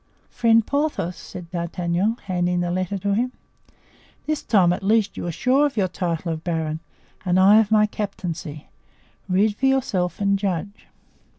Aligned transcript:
"Friend 0.31 0.65
Porthos," 0.65 1.15
said 1.15 1.51
D'Artagnan, 1.51 2.17
handing 2.23 2.61
the 2.61 2.71
letter 2.71 2.97
to 2.97 3.13
him, 3.13 3.33
"this 4.25 4.41
time, 4.41 4.73
at 4.73 4.81
least, 4.81 5.15
you 5.15 5.27
are 5.27 5.31
sure 5.31 5.67
of 5.67 5.77
your 5.77 5.87
title 5.87 6.33
of 6.33 6.43
baron, 6.43 6.79
and 7.23 7.39
I 7.39 7.59
of 7.59 7.69
my 7.69 7.85
captaincy. 7.85 8.67
Read 9.29 9.55
for 9.55 9.67
yourself 9.67 10.19
and 10.19 10.39
judge." 10.39 10.87